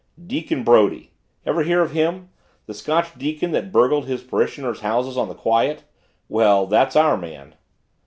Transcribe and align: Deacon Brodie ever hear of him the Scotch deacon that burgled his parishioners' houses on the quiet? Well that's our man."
Deacon 0.25 0.63
Brodie 0.63 1.11
ever 1.45 1.61
hear 1.61 1.79
of 1.83 1.91
him 1.91 2.29
the 2.65 2.73
Scotch 2.73 3.15
deacon 3.19 3.51
that 3.51 3.71
burgled 3.71 4.07
his 4.07 4.23
parishioners' 4.23 4.79
houses 4.79 5.15
on 5.15 5.27
the 5.27 5.35
quiet? 5.35 5.83
Well 6.27 6.65
that's 6.65 6.95
our 6.95 7.17
man." 7.17 7.53